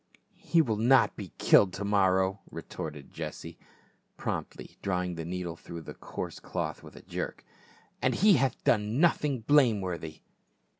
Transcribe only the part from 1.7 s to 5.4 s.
to morrow," retorted Jesse 400 PA UL. promptly, drawing his